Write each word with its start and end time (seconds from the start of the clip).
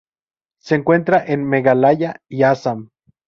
Se 0.59 0.73
encuentra 0.73 1.23
en 1.23 1.47
Meghalaya 1.47 2.23
y 2.27 2.41
Assam. 2.41 2.89